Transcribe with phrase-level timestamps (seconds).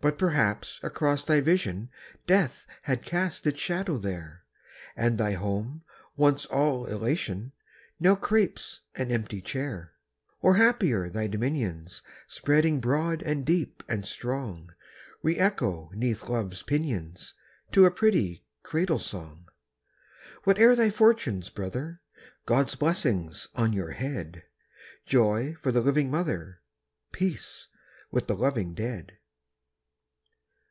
[0.00, 1.90] But perhaps across thy vision
[2.28, 4.44] Death had cast its shadow there,
[4.94, 5.82] And thy home,
[6.16, 7.50] once all elysian,
[7.98, 9.94] Now crapes an empty chair;
[10.40, 14.72] Or happier, thy dominions, Spreading broad and deep and strong,
[15.24, 17.34] Re echo 'neath love's pinions
[17.72, 19.48] To a pretty cradle song!
[20.44, 22.00] Whate'er thy fortunes, brother!
[22.46, 24.44] God's blessing on your head;
[25.06, 26.60] Joy for the living mother,
[27.10, 27.66] Peace
[28.12, 29.16] with the loving dead.